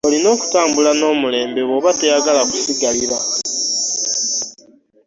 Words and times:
Olina 0.07 0.27
okutambula 0.35 0.91
n'omulembe 0.95 1.61
bw'oba 1.67 1.89
toyagala 1.99 2.41
kusigalira. 2.49 3.17